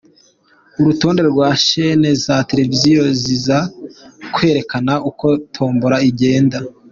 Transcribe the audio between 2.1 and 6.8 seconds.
za Televiziyo ziza kwerekana uko Tombola igenda.